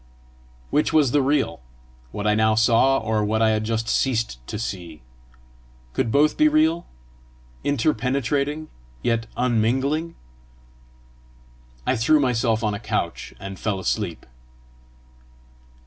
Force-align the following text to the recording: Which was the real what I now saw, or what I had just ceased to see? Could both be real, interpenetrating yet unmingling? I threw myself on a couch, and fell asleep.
Which 0.71 0.91
was 0.91 1.11
the 1.11 1.21
real 1.21 1.61
what 2.11 2.25
I 2.25 2.33
now 2.33 2.55
saw, 2.55 2.97
or 2.97 3.23
what 3.23 3.39
I 3.39 3.51
had 3.51 3.63
just 3.63 3.87
ceased 3.87 4.39
to 4.47 4.57
see? 4.57 5.03
Could 5.93 6.11
both 6.11 6.37
be 6.37 6.47
real, 6.47 6.87
interpenetrating 7.63 8.69
yet 9.03 9.27
unmingling? 9.37 10.15
I 11.85 11.95
threw 11.95 12.19
myself 12.19 12.63
on 12.63 12.73
a 12.73 12.79
couch, 12.79 13.35
and 13.39 13.59
fell 13.59 13.79
asleep. 13.79 14.25